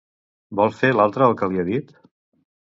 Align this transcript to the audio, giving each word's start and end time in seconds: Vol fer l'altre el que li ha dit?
Vol 0.59 0.73
fer 0.77 0.89
l'altre 0.95 1.27
el 1.27 1.37
que 1.43 1.51
li 1.53 1.63
ha 1.65 1.67
dit? 1.69 1.93